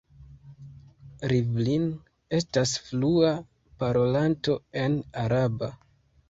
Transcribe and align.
Rivlin 1.31 1.85
estas 2.37 2.73
flua 2.87 3.35
parolanto 3.85 4.57
en 4.87 4.99
araba. 5.27 5.71